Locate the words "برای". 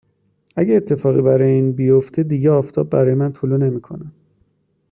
1.21-1.51, 2.89-3.13